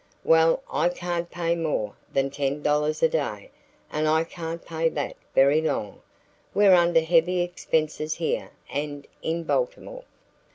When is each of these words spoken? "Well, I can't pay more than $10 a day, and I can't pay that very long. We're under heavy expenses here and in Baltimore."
"Well, 0.23 0.63
I 0.71 0.89
can't 0.89 1.29
pay 1.29 1.53
more 1.53 1.93
than 2.11 2.31
$10 2.31 3.03
a 3.03 3.07
day, 3.07 3.51
and 3.91 4.07
I 4.07 4.23
can't 4.23 4.65
pay 4.65 4.89
that 4.89 5.15
very 5.35 5.61
long. 5.61 6.01
We're 6.55 6.73
under 6.73 7.01
heavy 7.01 7.41
expenses 7.41 8.15
here 8.15 8.49
and 8.71 9.05
in 9.21 9.43
Baltimore." 9.43 10.05